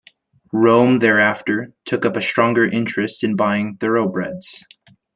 Rome 0.51 0.97
thereafter 0.97 1.73
took 1.85 2.07
up 2.07 2.15
a 2.15 2.23
stronger 2.23 2.65
interest 2.65 3.23
in 3.23 3.35
buying 3.35 3.75
Thoroughbreds. 3.75 4.65